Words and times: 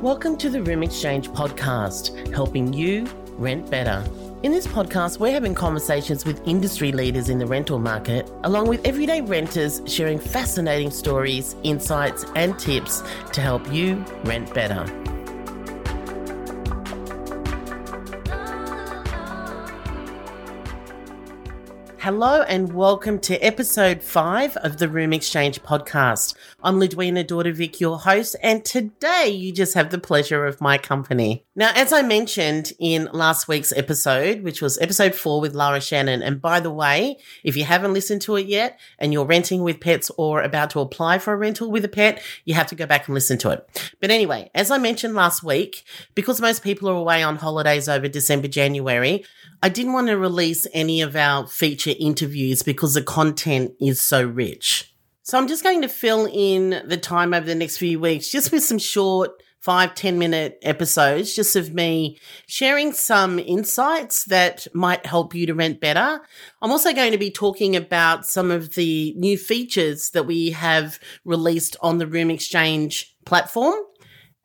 Welcome 0.00 0.38
to 0.38 0.48
the 0.48 0.62
Room 0.62 0.82
Exchange 0.82 1.28
podcast, 1.28 2.32
helping 2.32 2.72
you 2.72 3.06
rent 3.36 3.70
better. 3.70 4.02
In 4.42 4.50
this 4.50 4.66
podcast, 4.66 5.20
we're 5.20 5.30
having 5.30 5.54
conversations 5.54 6.24
with 6.24 6.40
industry 6.48 6.90
leaders 6.90 7.28
in 7.28 7.38
the 7.38 7.44
rental 7.44 7.78
market, 7.78 8.26
along 8.44 8.68
with 8.68 8.80
everyday 8.86 9.20
renters 9.20 9.82
sharing 9.84 10.18
fascinating 10.18 10.90
stories, 10.90 11.54
insights, 11.64 12.24
and 12.34 12.58
tips 12.58 13.02
to 13.34 13.42
help 13.42 13.70
you 13.70 14.02
rent 14.24 14.54
better. 14.54 14.86
Hello 22.00 22.40
and 22.40 22.72
welcome 22.72 23.18
to 23.18 23.36
episode 23.40 24.02
five 24.02 24.56
of 24.56 24.78
the 24.78 24.88
Room 24.88 25.12
Exchange 25.12 25.62
podcast. 25.62 26.34
I'm 26.64 26.80
Ludwina 26.80 27.26
Dautovic, 27.26 27.78
your 27.78 27.98
host, 27.98 28.36
and 28.42 28.64
today 28.64 29.28
you 29.28 29.52
just 29.52 29.74
have 29.74 29.90
the 29.90 29.98
pleasure 29.98 30.46
of 30.46 30.62
my 30.62 30.78
company. 30.78 31.44
Now, 31.54 31.72
as 31.74 31.92
I 31.92 32.00
mentioned 32.00 32.72
in 32.78 33.10
last 33.12 33.48
week's 33.48 33.70
episode, 33.72 34.42
which 34.42 34.62
was 34.62 34.78
episode 34.78 35.14
four 35.14 35.42
with 35.42 35.54
Lara 35.54 35.82
Shannon, 35.82 36.22
and 36.22 36.40
by 36.40 36.58
the 36.58 36.70
way, 36.70 37.18
if 37.44 37.54
you 37.54 37.64
haven't 37.64 37.92
listened 37.92 38.22
to 38.22 38.36
it 38.36 38.46
yet 38.46 38.80
and 38.98 39.12
you're 39.12 39.26
renting 39.26 39.62
with 39.62 39.78
pets 39.78 40.10
or 40.16 40.40
about 40.40 40.70
to 40.70 40.80
apply 40.80 41.18
for 41.18 41.34
a 41.34 41.36
rental 41.36 41.70
with 41.70 41.84
a 41.84 41.88
pet, 41.88 42.22
you 42.46 42.54
have 42.54 42.68
to 42.68 42.74
go 42.74 42.86
back 42.86 43.08
and 43.08 43.14
listen 43.14 43.36
to 43.36 43.50
it. 43.50 43.92
But 44.00 44.10
anyway, 44.10 44.50
as 44.54 44.70
I 44.70 44.78
mentioned 44.78 45.14
last 45.14 45.42
week, 45.42 45.84
because 46.14 46.40
most 46.40 46.62
people 46.62 46.88
are 46.88 46.94
away 46.96 47.22
on 47.22 47.36
holidays 47.36 47.90
over 47.90 48.08
December, 48.08 48.48
January, 48.48 49.22
I 49.62 49.68
didn't 49.68 49.92
want 49.92 50.06
to 50.06 50.16
release 50.16 50.66
any 50.72 51.02
of 51.02 51.14
our 51.14 51.46
feature 51.90 52.04
interviews 52.04 52.62
because 52.62 52.94
the 52.94 53.02
content 53.02 53.72
is 53.80 54.00
so 54.00 54.24
rich. 54.24 54.94
So 55.22 55.38
I'm 55.38 55.48
just 55.48 55.62
going 55.62 55.82
to 55.82 55.88
fill 55.88 56.28
in 56.32 56.82
the 56.86 56.96
time 56.96 57.34
over 57.34 57.46
the 57.46 57.54
next 57.54 57.78
few 57.78 58.00
weeks 58.00 58.30
just 58.30 58.52
with 58.52 58.64
some 58.64 58.78
short 58.78 59.30
five 59.60 59.94
ten 59.94 60.18
minute 60.18 60.58
episodes 60.62 61.34
just 61.34 61.54
of 61.54 61.74
me 61.74 62.18
sharing 62.46 62.94
some 62.94 63.38
insights 63.38 64.24
that 64.24 64.66
might 64.72 65.04
help 65.04 65.34
you 65.34 65.46
to 65.46 65.54
rent 65.54 65.80
better. 65.80 66.20
I'm 66.62 66.70
also 66.70 66.94
going 66.94 67.12
to 67.12 67.18
be 67.18 67.30
talking 67.30 67.76
about 67.76 68.26
some 68.26 68.50
of 68.50 68.74
the 68.74 69.14
new 69.18 69.36
features 69.36 70.10
that 70.10 70.24
we 70.24 70.50
have 70.52 70.98
released 71.24 71.76
on 71.82 71.98
the 71.98 72.06
Room 72.06 72.30
Exchange 72.30 73.14
platform. 73.26 73.74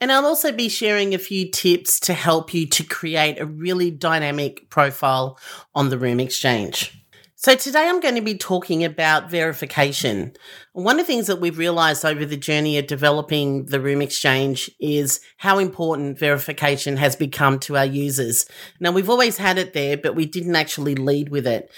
And 0.02 0.12
I'll 0.12 0.26
also 0.26 0.52
be 0.52 0.68
sharing 0.68 1.16
a 1.16 1.18
few 1.18 1.50
tips 1.50 2.02
to 2.02 2.14
help 2.14 2.54
you 2.54 2.68
to 2.68 2.84
create 2.84 3.40
a 3.40 3.46
really 3.46 3.90
dynamic 3.92 4.70
profile 4.70 5.40
on 5.74 5.90
the 5.90 5.98
Room 5.98 6.20
Exchange. 6.20 7.05
So 7.38 7.54
today 7.54 7.90
I'm 7.90 8.00
going 8.00 8.16
to 8.16 8.22
be 8.22 8.38
talking 8.38 8.86
about 8.86 9.30
verification. 9.30 10.32
One 10.72 11.02
of 11.02 11.06
the 11.06 11.12
things 11.12 11.28
that 11.28 11.42
we've 11.42 11.58
realized 11.58 12.06
over 12.06 12.26
the 12.26 12.38
journey 12.38 12.78
of 12.78 12.88
developing 12.88 13.66
the 13.66 13.82
Room 13.82 14.02
Exchange 14.02 14.72
is 14.80 15.20
how 15.36 15.60
important 15.60 16.18
verification 16.18 16.96
has 16.96 17.18
become 17.18 17.60
to 17.60 17.76
our 17.76 17.86
users. 17.86 18.46
Now 18.80 18.94
we've 18.94 19.10
always 19.10 19.36
had 19.36 19.58
it 19.58 19.74
there, 19.74 19.98
but 19.98 20.16
we 20.16 20.26
didn't 20.26 20.56
actually 20.56 20.96
lead 20.96 21.28
with 21.28 21.46
it. 21.46 21.70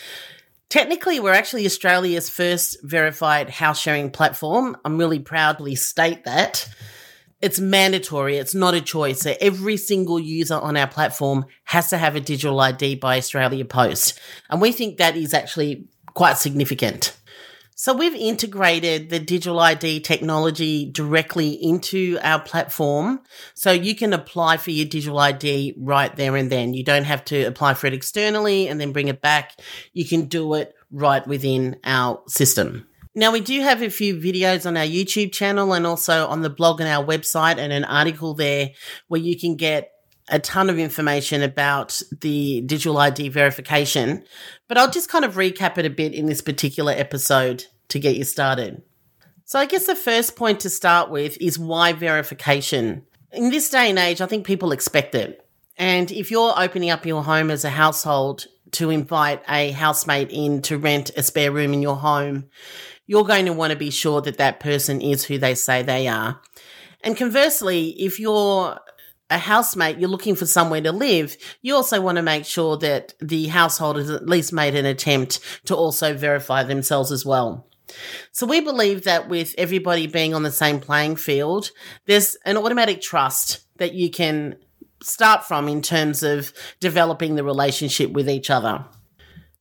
Technically, 0.69 1.19
we're 1.19 1.33
actually 1.33 1.66
Australia's 1.66 2.30
first 2.30 2.77
verified 2.83 3.49
house 3.49 3.80
sharing 3.80 4.11
platform. 4.11 4.77
I'm 4.86 4.99
really 4.99 5.19
proudly 5.19 5.73
state 5.73 6.23
that 6.25 6.69
it's 7.41 7.59
mandatory. 7.59 8.38
It's 8.38 8.55
not 8.55 8.73
a 8.73 8.81
choice. 8.81 9.21
So 9.21 9.35
every 9.39 9.77
single 9.77 10.19
user 10.19 10.55
on 10.55 10.75
our 10.75 10.88
platform 10.88 11.45
has 11.66 11.89
to 11.91 11.97
have 11.97 12.16
a 12.16 12.19
digital 12.19 12.59
ID 12.59 12.95
by 12.95 13.17
Australia 13.17 13.66
Post. 13.66 14.19
And 14.49 14.61
we 14.61 14.71
think 14.71 14.97
that 14.97 15.16
is 15.16 15.33
actually 15.33 15.88
quite 16.13 16.38
significant. 16.38 17.15
So 17.80 17.93
we've 17.93 18.15
integrated 18.15 19.11
the 19.11 19.19
digital 19.19 19.59
ID 19.59 19.99
technology 19.99 20.89
directly 20.91 21.52
into 21.52 22.17
our 22.23 22.39
platform. 22.39 23.19
So 23.53 23.71
you 23.71 23.93
can 23.93 24.13
apply 24.13 24.58
for 24.58 24.71
your 24.71 24.88
digital 24.88 25.19
ID 25.19 25.75
right 25.77 26.15
there 26.15 26.35
and 26.35 26.52
then. 26.52 26.73
You 26.73 26.83
don't 26.83 27.03
have 27.03 27.23
to 27.25 27.43
apply 27.43 27.75
for 27.75 27.85
it 27.85 27.93
externally 27.93 28.67
and 28.67 28.81
then 28.81 28.93
bring 28.93 29.09
it 29.09 29.21
back. 29.21 29.59
You 29.93 30.05
can 30.05 30.25
do 30.25 30.55
it 30.55 30.73
right 30.89 31.26
within 31.27 31.76
our 31.83 32.23
system. 32.27 32.87
Now, 33.17 33.32
we 33.32 33.42
do 33.42 33.61
have 33.61 33.82
a 33.82 33.89
few 33.89 34.16
videos 34.16 34.67
on 34.67 34.78
our 34.78 34.86
YouTube 34.86 35.32
channel 35.32 35.73
and 35.73 35.88
also 35.88 36.28
on 36.28 36.44
the 36.44 36.52
blog 36.52 36.80
and 36.80 36.88
our 36.88 37.04
website 37.04 37.58
and 37.58 37.73
an 37.73 37.83
article 37.83 38.36
there 38.36 38.70
where 39.08 39.20
you 39.20 39.36
can 39.36 39.55
get 39.55 39.92
a 40.30 40.38
ton 40.38 40.70
of 40.70 40.78
information 40.78 41.42
about 41.42 42.00
the 42.22 42.61
digital 42.61 43.00
ID 43.00 43.30
verification. 43.30 44.23
But 44.67 44.77
I'll 44.77 44.92
just 44.92 45.10
kind 45.10 45.26
of 45.26 45.33
recap 45.33 45.80
it 45.80 45.86
a 45.88 45.89
bit 45.89 46.14
in 46.14 46.27
this 46.27 46.42
particular 46.42 46.92
episode 46.92 47.66
to 47.88 47.98
get 47.98 48.17
you 48.17 48.23
started. 48.23 48.83
So, 49.45 49.58
I 49.58 49.66
guess 49.66 49.88
the 49.88 49.95
first 49.95 50.36
point 50.36 50.60
to 50.60 50.70
start 50.70 51.10
with 51.10 51.42
is 51.42 51.58
why 51.58 51.94
verification? 51.94 53.02
In 53.32 53.50
this 53.50 53.72
day 53.72 53.89
and 53.89 53.98
age, 53.98 54.22
I 54.22 54.27
think 54.27 54.45
people 54.45 54.72
expect 54.72 55.16
it. 55.16 55.44
And 55.76 56.11
if 56.11 56.30
you're 56.30 56.54
opening 56.56 56.92
up 56.92 57.04
your 57.04 57.23
home 57.23 57.50
as 57.50 57.66
a 57.66 57.72
household 57.72 58.45
to 58.72 58.89
invite 58.89 59.42
a 59.50 59.72
housemate 59.72 60.30
in 60.32 60.61
to 60.64 60.78
rent 60.78 61.11
a 61.16 61.23
spare 61.23 61.52
room 61.52 61.73
in 61.73 61.82
your 61.82 61.95
home, 61.95 62.45
you're 63.05 63.23
going 63.23 63.45
to 63.45 63.54
want 63.54 63.72
to 63.72 63.78
be 63.78 63.89
sure 63.89 64.22
that 64.22 64.38
that 64.38 64.60
person 64.60 65.02
is 65.02 65.23
who 65.23 65.38
they 65.38 65.55
say 65.55 65.82
they 65.82 66.08
are. 66.08 66.42
And 67.04 67.16
conversely, 67.16 67.89
if 68.02 68.20
you're 68.20 68.80
a 69.30 69.38
housemate, 69.38 70.00
you're 70.00 70.10
looking 70.10 70.36
for 70.36 70.45
somewhere 70.45 70.82
to 70.82 70.92
live, 70.92 71.38
you 71.61 71.76
also 71.76 72.02
want 72.02 72.17
to 72.17 72.22
make 72.22 72.45
sure 72.45 72.77
that 72.77 73.14
the 73.20 73.48
household 73.48 73.98
has 73.98 74.10
at 74.10 74.27
least 74.27 74.54
made 74.54 74.76
an 74.76 74.86
attempt 74.86 75.39
to 75.66 75.76
also 75.76 76.14
verify 76.14 76.64
themselves 76.64 77.11
as 77.11 77.26
well. 77.26 77.67
So 78.32 78.45
we 78.45 78.60
believe 78.61 79.04
that 79.04 79.30
with 79.30 79.56
everybody 79.58 80.08
being 80.08 80.33
on 80.33 80.44
the 80.44 80.52
same 80.52 80.80
playing 80.80 81.16
field, 81.16 81.72
there's 82.06 82.36
an 82.45 82.58
automatic 82.58 83.02
trust 83.02 83.61
that 83.77 83.94
you 83.94 84.10
can 84.10 84.58
start 85.02 85.43
from 85.45 85.67
in 85.67 85.81
terms 85.81 86.23
of 86.23 86.53
developing 86.80 87.35
the 87.35 87.43
relationship 87.43 88.11
with 88.11 88.30
each 88.30 88.49
other. 88.49 88.85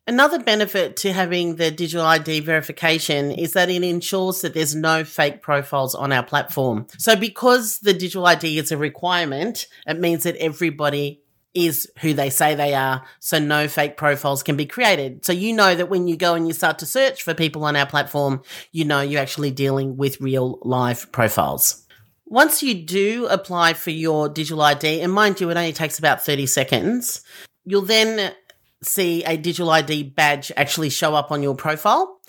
Another 0.09 0.39
benefit 0.39 0.97
to 0.99 1.13
having 1.13 1.57
the 1.57 1.73
digital 1.73 2.07
ID 2.07 2.41
verification 2.41 3.33
is 3.33 3.55
that 3.55 3.69
it 3.69 3.83
ensures 3.83 4.41
that 4.43 4.55
there's 4.55 4.75
no 4.75 5.03
fake 5.03 5.43
profiles 5.43 5.97
on 5.97 6.13
our 6.13 6.23
platform. 6.23 6.87
So 6.97 7.17
because 7.17 7.81
the 7.81 7.93
digital 7.93 8.25
ID 8.25 8.57
is 8.59 8.71
a 8.71 8.77
requirement, 8.77 9.67
it 9.85 9.99
means 9.99 10.23
that 10.23 10.37
everybody 10.37 11.23
is 11.55 11.91
who 12.01 12.13
they 12.13 12.31
say 12.31 12.55
they 12.55 12.75
are. 12.75 13.03
So 13.19 13.41
no 13.41 13.67
fake 13.67 13.97
profiles 13.97 14.45
can 14.45 14.57
be 14.57 14.67
created. 14.67 15.25
So 15.25 15.33
you 15.33 15.53
know 15.53 15.75
that 15.75 15.89
when 15.89 16.07
you 16.07 16.17
go 16.17 16.35
and 16.35 16.47
you 16.47 16.53
start 16.53 16.79
to 16.81 16.87
search 16.87 17.23
for 17.23 17.35
people 17.35 17.65
on 17.65 17.75
our 17.75 17.87
platform, 17.87 18.43
you 18.71 18.85
know 18.85 19.01
you're 19.01 19.23
actually 19.23 19.51
dealing 19.51 19.97
with 19.97 20.21
real 20.21 20.61
live 20.63 21.11
profiles. 21.11 21.86
Once 22.29 22.61
you 22.61 22.75
do 22.75 23.27
apply 23.27 23.73
for 23.73 23.91
your 23.91 24.29
digital 24.29 24.61
ID, 24.61 25.01
and 25.01 25.13
mind 25.13 25.41
you, 25.41 25.49
it 25.49 25.57
only 25.57 25.73
takes 25.73 25.99
about 25.99 26.25
30 26.25 26.47
seconds, 26.47 27.23
you'll 27.65 27.83
then 27.83 28.35
see 28.83 29.23
a 29.25 29.37
digital 29.37 29.71
ID 29.71 30.03
badge 30.03 30.51
actually 30.57 30.91
show 30.91 31.15
up 31.15 31.31
on 31.31 31.43
your 31.43 31.55
profile. 31.55 32.21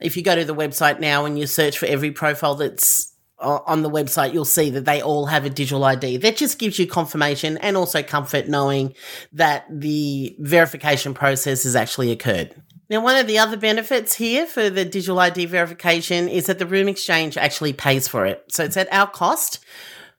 If 0.00 0.16
you 0.16 0.22
go 0.22 0.34
to 0.34 0.44
the 0.44 0.54
website 0.54 1.00
now 1.00 1.26
and 1.26 1.38
you 1.38 1.46
search 1.46 1.78
for 1.78 1.86
every 1.86 2.10
profile 2.10 2.54
that's 2.54 3.14
on 3.38 3.82
the 3.82 3.90
website, 3.90 4.32
you'll 4.32 4.44
see 4.44 4.70
that 4.70 4.84
they 4.84 5.02
all 5.02 5.26
have 5.26 5.44
a 5.44 5.50
digital 5.50 5.84
ID. 5.84 6.16
That 6.18 6.36
just 6.36 6.58
gives 6.58 6.78
you 6.78 6.86
confirmation 6.86 7.58
and 7.58 7.76
also 7.76 8.02
comfort 8.02 8.48
knowing 8.48 8.94
that 9.32 9.66
the 9.68 10.34
verification 10.38 11.12
process 11.12 11.64
has 11.64 11.76
actually 11.76 12.10
occurred. 12.10 12.54
Now, 12.90 13.00
one 13.02 13.16
of 13.16 13.26
the 13.26 13.38
other 13.38 13.56
benefits 13.56 14.14
here 14.14 14.46
for 14.46 14.68
the 14.68 14.84
digital 14.84 15.18
ID 15.18 15.46
verification 15.46 16.28
is 16.28 16.46
that 16.46 16.58
the 16.58 16.66
Room 16.66 16.88
Exchange 16.88 17.36
actually 17.36 17.72
pays 17.72 18.08
for 18.08 18.26
it. 18.26 18.44
So 18.48 18.64
it's 18.64 18.76
at 18.76 18.92
our 18.92 19.08
cost. 19.08 19.64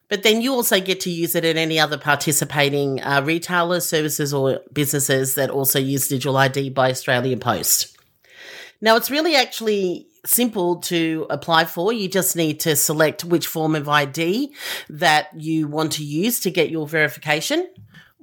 But 0.10 0.24
then 0.24 0.42
you 0.42 0.54
also 0.54 0.80
get 0.80 1.00
to 1.02 1.10
use 1.10 1.34
it 1.34 1.46
at 1.46 1.56
any 1.56 1.80
other 1.80 1.98
participating 1.98 3.02
uh, 3.02 3.22
retailers, 3.24 3.88
services, 3.88 4.34
or 4.34 4.60
businesses 4.72 5.36
that 5.36 5.50
also 5.50 5.80
use 5.80 6.08
digital 6.08 6.38
ID 6.38 6.70
by 6.70 6.92
Australia 6.92 7.38
Post. 7.38 7.98
Now, 8.82 8.96
it's 8.96 9.10
really 9.10 9.36
actually 9.36 10.08
simple 10.26 10.78
to 10.82 11.26
apply 11.30 11.66
for. 11.66 11.92
You 11.92 12.08
just 12.08 12.36
need 12.36 12.60
to 12.62 12.76
select 12.76 13.24
which 13.24 13.48
form 13.48 13.76
of 13.76 13.90
ID 13.90 14.54
that 14.90 15.30
you 15.36 15.68
want 15.68 15.94
to 15.94 16.04
use 16.04 16.40
to 16.42 16.52
get 16.52 16.70
your 16.70 16.88
verification. 16.88 17.68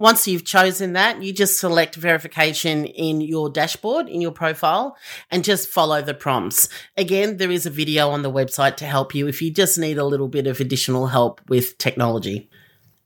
Once 0.00 0.26
you've 0.26 0.46
chosen 0.46 0.94
that, 0.94 1.22
you 1.22 1.30
just 1.30 1.60
select 1.60 1.94
verification 1.94 2.86
in 2.86 3.20
your 3.20 3.50
dashboard, 3.50 4.08
in 4.08 4.22
your 4.22 4.32
profile, 4.32 4.96
and 5.30 5.44
just 5.44 5.68
follow 5.68 6.00
the 6.00 6.14
prompts. 6.14 6.70
Again, 6.96 7.36
there 7.36 7.50
is 7.50 7.66
a 7.66 7.70
video 7.70 8.08
on 8.08 8.22
the 8.22 8.32
website 8.32 8.76
to 8.76 8.86
help 8.86 9.14
you 9.14 9.28
if 9.28 9.42
you 9.42 9.50
just 9.50 9.78
need 9.78 9.98
a 9.98 10.04
little 10.06 10.26
bit 10.26 10.46
of 10.46 10.58
additional 10.58 11.08
help 11.08 11.42
with 11.50 11.76
technology. 11.76 12.48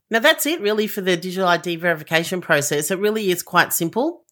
Now, 0.09 0.19
that's 0.19 0.45
it 0.45 0.61
really 0.61 0.87
for 0.87 1.01
the 1.01 1.17
digital 1.17 1.49
ID 1.49 1.75
verification 1.75 2.39
process. 2.39 2.89
It 2.89 2.99
really 2.99 3.29
is 3.29 3.43
quite 3.43 3.73
simple. 3.73 4.23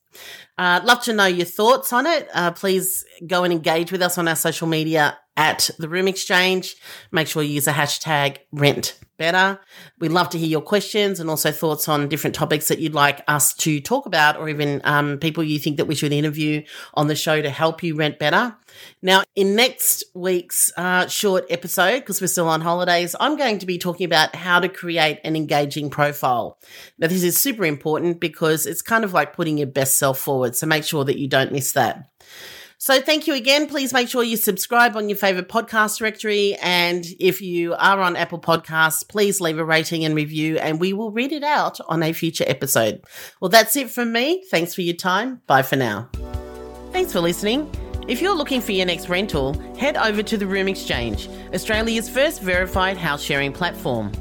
Uh, 0.57 0.79
love 0.85 1.01
to 1.03 1.11
know 1.11 1.25
your 1.25 1.45
thoughts 1.45 1.91
on 1.91 2.05
it. 2.05 2.29
Uh, 2.33 2.51
please 2.51 3.03
go 3.27 3.43
and 3.43 3.51
engage 3.51 3.91
with 3.91 4.01
us 4.01 4.17
on 4.17 4.29
our 4.29 4.37
social 4.37 4.67
media 4.69 5.17
at 5.35 5.69
the 5.79 5.89
Room 5.89 6.07
Exchange. 6.07 6.77
Make 7.11 7.27
sure 7.27 7.43
you 7.43 7.55
use 7.55 7.67
a 7.67 7.73
hashtag 7.73 8.37
rent 8.53 8.97
better. 9.17 9.59
We'd 9.99 10.11
love 10.11 10.29
to 10.29 10.37
hear 10.37 10.47
your 10.47 10.61
questions 10.61 11.19
and 11.19 11.29
also 11.29 11.51
thoughts 11.51 11.87
on 11.87 12.09
different 12.09 12.35
topics 12.35 12.67
that 12.67 12.79
you'd 12.79 12.93
like 12.93 13.23
us 13.27 13.53
to 13.55 13.79
talk 13.79 14.05
about, 14.05 14.37
or 14.37 14.49
even 14.49 14.81
um, 14.83 15.17
people 15.17 15.43
you 15.43 15.59
think 15.59 15.77
that 15.77 15.85
we 15.85 15.95
should 15.95 16.11
interview 16.11 16.63
on 16.93 17.07
the 17.07 17.15
show 17.15 17.41
to 17.41 17.49
help 17.49 17.83
you 17.83 17.95
rent 17.95 18.19
better. 18.19 18.55
Now, 19.01 19.23
in 19.35 19.55
next 19.55 20.03
week's 20.13 20.71
uh, 20.77 21.07
short 21.07 21.45
episode, 21.49 21.99
because 21.99 22.21
we're 22.21 22.27
still 22.27 22.49
on 22.49 22.61
holidays, 22.61 23.15
I'm 23.19 23.37
going 23.37 23.59
to 23.59 23.65
be 23.65 23.77
talking 23.77 24.05
about 24.05 24.35
how 24.35 24.59
to 24.59 24.69
create 24.69 25.19
an 25.23 25.35
engaging 25.35 25.89
profile. 25.89 26.57
Now, 26.97 27.07
this 27.07 27.23
is 27.23 27.37
super 27.37 27.65
important 27.65 28.19
because 28.19 28.65
it's 28.65 28.81
kind 28.81 29.03
of 29.03 29.13
like 29.13 29.33
putting 29.33 29.57
your 29.57 29.67
best 29.67 29.97
self 29.97 30.19
forward. 30.19 30.55
So 30.55 30.67
make 30.67 30.83
sure 30.83 31.05
that 31.05 31.19
you 31.19 31.27
don't 31.27 31.51
miss 31.51 31.73
that. 31.73 32.09
So 32.83 32.99
thank 32.99 33.27
you 33.27 33.33
again. 33.33 33.67
Please 33.67 33.93
make 33.93 34.09
sure 34.09 34.25
you 34.25 34.35
subscribe 34.35 34.97
on 34.97 35.07
your 35.07 35.15
favorite 35.15 35.47
podcast 35.47 35.99
directory. 35.99 36.57
And 36.61 37.05
if 37.17 37.39
you 37.41 37.75
are 37.75 38.01
on 38.01 38.17
Apple 38.17 38.39
Podcasts, 38.39 39.07
please 39.07 39.39
leave 39.39 39.57
a 39.57 39.63
rating 39.63 40.03
and 40.03 40.13
review 40.13 40.57
and 40.57 40.81
we 40.81 40.91
will 40.91 41.09
read 41.09 41.31
it 41.31 41.45
out 41.45 41.79
on 41.87 42.03
a 42.03 42.11
future 42.11 42.43
episode. 42.45 43.01
Well, 43.39 43.47
that's 43.47 43.77
it 43.77 43.89
from 43.89 44.11
me. 44.11 44.43
Thanks 44.51 44.75
for 44.75 44.81
your 44.81 44.97
time. 44.97 45.39
Bye 45.47 45.61
for 45.61 45.77
now. 45.77 46.09
Thanks 46.91 47.13
for 47.13 47.21
listening. 47.21 47.71
If 48.09 48.21
you're 48.21 48.35
looking 48.35 48.59
for 48.59 48.73
your 48.73 48.85
next 48.85 49.07
rental, 49.07 49.53
head 49.77 49.95
over 49.95 50.21
to 50.21 50.35
the 50.35 50.45
Room 50.45 50.67
Exchange, 50.67 51.29
Australia's 51.53 52.09
first 52.09 52.41
verified 52.41 52.97
house 52.97 53.23
sharing 53.23 53.53
platform. 53.53 54.11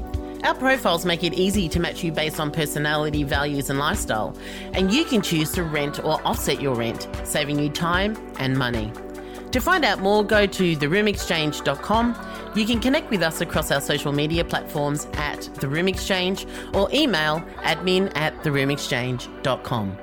Our 0.43 0.55
profiles 0.55 1.05
make 1.05 1.23
it 1.23 1.33
easy 1.33 1.69
to 1.69 1.79
match 1.79 2.03
you 2.03 2.11
based 2.11 2.39
on 2.39 2.51
personality, 2.51 3.23
values, 3.23 3.69
and 3.69 3.79
lifestyle, 3.79 4.37
and 4.73 4.93
you 4.93 5.05
can 5.05 5.21
choose 5.21 5.51
to 5.53 5.63
rent 5.63 6.03
or 6.03 6.19
offset 6.27 6.61
your 6.61 6.75
rent, 6.75 7.07
saving 7.23 7.59
you 7.59 7.69
time 7.69 8.17
and 8.39 8.57
money. 8.57 8.91
To 9.51 9.61
find 9.61 9.85
out 9.85 9.99
more, 9.99 10.23
go 10.23 10.45
to 10.45 10.75
theroomexchange.com. 10.75 12.51
You 12.55 12.65
can 12.65 12.79
connect 12.79 13.09
with 13.09 13.21
us 13.21 13.39
across 13.39 13.71
our 13.71 13.81
social 13.81 14.11
media 14.11 14.43
platforms 14.43 15.07
at 15.13 15.43
The 15.55 15.67
Room 15.67 15.87
Exchange 15.87 16.45
or 16.73 16.89
email 16.91 17.39
admin 17.61 18.11
at 18.15 18.35
theroomexchange.com. 18.43 19.97